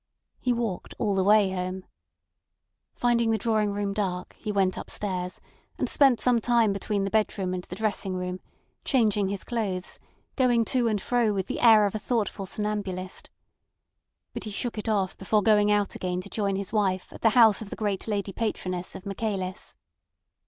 He 0.39 0.51
walked 0.51 0.95
all 0.97 1.13
the 1.13 1.23
way 1.23 1.51
home. 1.51 1.85
Finding 2.95 3.29
the 3.29 3.37
drawing 3.37 3.71
room 3.71 3.93
dark, 3.93 4.33
he 4.35 4.51
went 4.51 4.75
upstairs, 4.75 5.39
and 5.77 5.87
spent 5.87 6.19
some 6.19 6.41
time 6.41 6.73
between 6.73 7.03
the 7.03 7.11
bedroom 7.11 7.53
and 7.53 7.63
the 7.65 7.75
dressing 7.75 8.15
room, 8.15 8.39
changing 8.83 9.27
his 9.29 9.43
clothes, 9.43 9.99
going 10.35 10.65
to 10.65 10.87
and 10.87 10.99
fro 10.99 11.31
with 11.33 11.45
the 11.45 11.59
air 11.61 11.85
of 11.85 11.93
a 11.93 11.99
thoughtful 11.99 12.47
somnambulist. 12.47 13.29
But 14.33 14.45
he 14.45 14.49
shook 14.49 14.79
it 14.79 14.89
off 14.89 15.19
before 15.19 15.43
going 15.43 15.69
out 15.69 15.93
again 15.93 16.19
to 16.21 16.29
join 16.31 16.55
his 16.55 16.73
wife 16.73 17.13
at 17.13 17.21
the 17.21 17.29
house 17.37 17.61
of 17.61 17.69
the 17.69 17.75
great 17.75 18.07
lady 18.07 18.33
patroness 18.33 18.95
of 18.95 19.05
Michaelis. 19.05 19.75